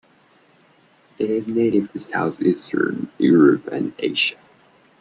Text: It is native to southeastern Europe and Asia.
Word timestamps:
It 1.19 1.29
is 1.29 1.45
native 1.45 1.91
to 1.91 1.99
southeastern 1.99 3.11
Europe 3.19 3.67
and 3.67 3.93
Asia. 3.99 4.39